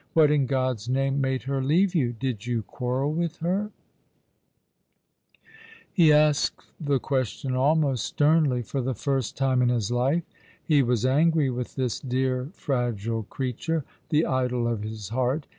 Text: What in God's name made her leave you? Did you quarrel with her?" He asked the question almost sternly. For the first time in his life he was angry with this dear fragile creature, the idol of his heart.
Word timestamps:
What 0.13 0.31
in 0.31 0.47
God's 0.47 0.89
name 0.89 1.21
made 1.21 1.43
her 1.43 1.61
leave 1.63 1.93
you? 1.93 2.11
Did 2.11 2.47
you 2.47 2.63
quarrel 2.63 3.13
with 3.13 3.37
her?" 3.37 3.69
He 5.93 6.11
asked 6.11 6.65
the 6.79 6.97
question 6.97 7.55
almost 7.55 8.03
sternly. 8.07 8.63
For 8.63 8.81
the 8.81 8.95
first 8.95 9.37
time 9.37 9.61
in 9.61 9.69
his 9.69 9.91
life 9.91 10.23
he 10.63 10.81
was 10.81 11.05
angry 11.05 11.51
with 11.51 11.75
this 11.75 11.99
dear 11.99 12.49
fragile 12.55 13.21
creature, 13.21 13.85
the 14.09 14.25
idol 14.25 14.67
of 14.67 14.81
his 14.81 15.09
heart. 15.09 15.45